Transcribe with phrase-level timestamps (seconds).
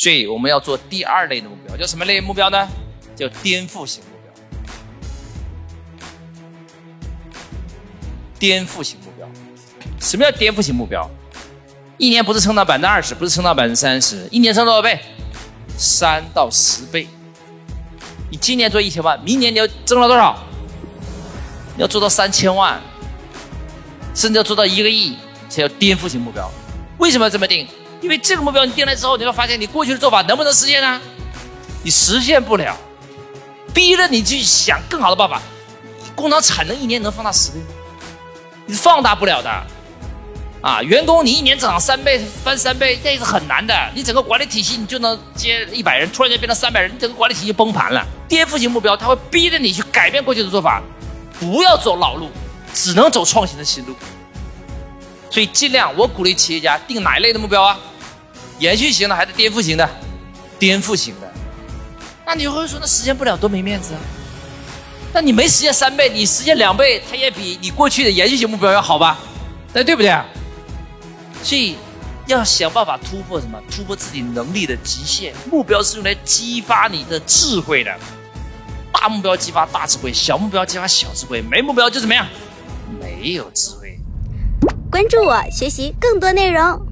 [0.00, 2.66] 所以我们要做第二类的目标，叫什么类目标呢？
[3.14, 4.32] 叫颠覆型目标。
[8.38, 9.28] 颠覆型目标，
[10.00, 11.06] 什么叫颠覆型目标？
[11.98, 14.98] 一年不是成长百分之二十，不是成长百分之三十，一年成多少倍？
[15.76, 17.06] 三到十倍。
[18.30, 20.42] 你今年做一千万，明年你要挣到多少？
[21.76, 22.80] 要做到三千万，
[24.14, 25.18] 甚至要做到一个亿，
[25.50, 26.50] 才叫颠覆型目标。
[26.96, 27.68] 为什么要这么定？
[28.00, 31.00] 因为这个目标你定了之后，你会发现你过去的做法能不能实现呢？
[31.82, 32.76] 你实现不了，
[33.72, 35.40] 逼着你去想更好的办法。
[36.14, 37.58] 工厂产能一年能放大十倍？
[38.66, 39.50] 你是放大不了的。
[40.60, 43.74] 啊，员工你一年涨三倍、翻三倍，这是很难的。
[43.94, 48.06] 你整个管理体系你就能接一百人，突然间变成三百人，你整个管理体系崩盘了。
[48.28, 50.82] 颠覆性目标，它会逼着你去改变过去的做法，
[51.38, 52.28] 不要走老路，
[52.74, 53.94] 只能走创新的新路。
[55.30, 57.78] 所以尽量，我鼓励企业家定哪一类的目标啊？
[58.60, 59.88] 延续型的还是颠覆型的？
[60.58, 61.32] 颠覆型的。
[62.24, 64.00] 那你会说，那实现不了多没面子啊？
[65.12, 69.18] 那你没实现三倍，你实现两倍，它也比你过去的延续型目标要好吧？
[69.72, 70.14] 那对不对？
[71.42, 71.76] 所以
[72.26, 73.58] 要想办法突破什么？
[73.70, 75.34] 突破自己能力的极限。
[75.50, 77.90] 目标是用来激发你的智慧的，
[78.92, 82.26] 大目标激发大智慧，小目标激发小智慧，没目标就怎么样？
[83.00, 83.98] 没有智慧。
[84.90, 86.89] 关注我，学习更多内容。